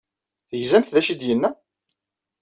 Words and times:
Tegzamt 0.49 0.93
d 0.93 0.95
acu 0.99 1.11
ay 1.11 1.15
d-yenna? 1.19 1.49